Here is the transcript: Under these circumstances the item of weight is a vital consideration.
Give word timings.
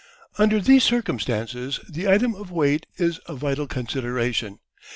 Under 0.39 0.59
these 0.59 0.83
circumstances 0.83 1.79
the 1.87 2.07
item 2.07 2.33
of 2.33 2.49
weight 2.51 2.87
is 2.97 3.19
a 3.27 3.35
vital 3.35 3.67
consideration. 3.67 4.57